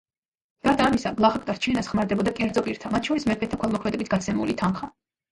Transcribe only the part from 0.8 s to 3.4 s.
ამისა, გლახაკთა რჩენას ხმარდებოდა კერძო პირთა, მათ შორის